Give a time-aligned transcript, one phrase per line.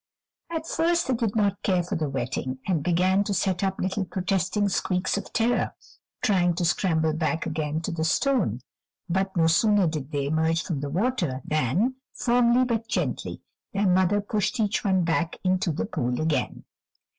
[0.49, 4.03] At first they did not care for the wetting, and began to set up little
[4.03, 5.75] protesting squeaks of terror,
[6.23, 8.61] trying to scramble back again to the stone.
[9.07, 13.41] But no sooner did they emerge from the water than, firmly, but gently,
[13.73, 16.63] their mother pushed each one back into the pool again.